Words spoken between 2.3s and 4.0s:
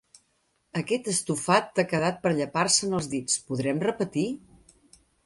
llepar-se'n els dits. Podrem